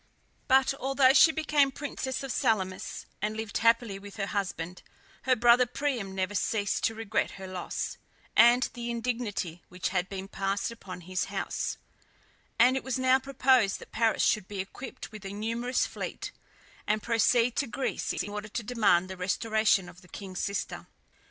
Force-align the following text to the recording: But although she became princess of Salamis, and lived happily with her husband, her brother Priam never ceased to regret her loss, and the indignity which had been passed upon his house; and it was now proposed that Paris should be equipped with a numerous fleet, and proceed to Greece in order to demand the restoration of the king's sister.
But 0.47 0.73
although 0.79 1.13
she 1.13 1.31
became 1.31 1.69
princess 1.71 2.23
of 2.23 2.31
Salamis, 2.31 3.05
and 3.21 3.37
lived 3.37 3.59
happily 3.59 3.99
with 3.99 4.15
her 4.17 4.25
husband, 4.25 4.81
her 5.25 5.35
brother 5.35 5.67
Priam 5.67 6.15
never 6.15 6.33
ceased 6.33 6.83
to 6.85 6.95
regret 6.95 7.33
her 7.37 7.45
loss, 7.45 7.99
and 8.35 8.63
the 8.73 8.89
indignity 8.89 9.61
which 9.69 9.89
had 9.89 10.09
been 10.09 10.27
passed 10.27 10.71
upon 10.71 11.01
his 11.01 11.25
house; 11.25 11.77
and 12.57 12.75
it 12.75 12.83
was 12.83 12.97
now 12.97 13.19
proposed 13.19 13.77
that 13.77 13.91
Paris 13.91 14.23
should 14.23 14.47
be 14.47 14.59
equipped 14.59 15.11
with 15.11 15.23
a 15.23 15.31
numerous 15.33 15.85
fleet, 15.85 16.31
and 16.87 17.03
proceed 17.03 17.55
to 17.57 17.67
Greece 17.67 18.11
in 18.11 18.27
order 18.27 18.47
to 18.49 18.63
demand 18.63 19.07
the 19.07 19.17
restoration 19.17 19.87
of 19.87 20.01
the 20.01 20.07
king's 20.07 20.39
sister. 20.39 20.87